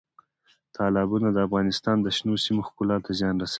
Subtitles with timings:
[0.75, 3.49] تالابونه د افغانستان د شنو سیمو ښکلا ته زیان رسوي.